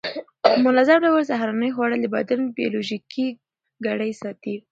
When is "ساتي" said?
4.21-4.55